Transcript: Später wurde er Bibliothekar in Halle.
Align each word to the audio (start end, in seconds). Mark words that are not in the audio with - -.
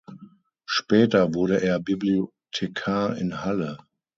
Später 0.65 1.35
wurde 1.35 1.61
er 1.61 1.77
Bibliothekar 1.79 3.15
in 3.19 3.43
Halle. 3.43 3.77